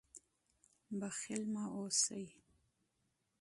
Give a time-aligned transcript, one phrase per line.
[0.99, 2.25] بخیل مه اوسئ.